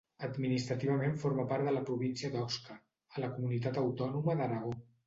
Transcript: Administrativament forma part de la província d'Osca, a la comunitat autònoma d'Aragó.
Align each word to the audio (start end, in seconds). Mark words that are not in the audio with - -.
Administrativament 0.27 1.19
forma 1.25 1.45
part 1.53 1.69
de 1.69 1.75
la 1.77 1.85
província 1.91 2.33
d'Osca, 2.39 2.81
a 3.17 3.25
la 3.27 3.33
comunitat 3.39 3.83
autònoma 3.87 4.43
d'Aragó. 4.43 4.79